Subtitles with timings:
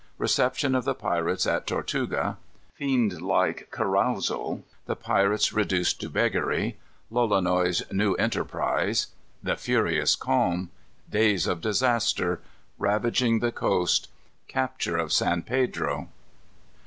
[0.17, 2.39] Reception of the Pirates at Tortuga.
[2.73, 4.63] Fiend like Carousal.
[4.87, 6.79] The Pirates Reduced to Beggary.
[7.11, 9.09] Lolonois's New Enterprise.
[9.43, 10.71] The "Furious Calm."
[11.07, 12.39] Days of Disaster.
[12.79, 14.09] Ravaging the Coast.
[14.47, 16.09] Capture of San Pedro.